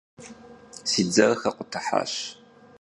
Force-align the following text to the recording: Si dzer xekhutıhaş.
Si 0.89 1.01
dzer 1.07 1.31
xekhutıhaş. 1.41 2.13